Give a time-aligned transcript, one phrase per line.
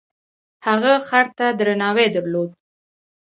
[0.67, 2.49] هغه خر ته درناوی درلود.